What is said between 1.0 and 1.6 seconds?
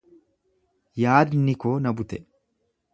Yaadni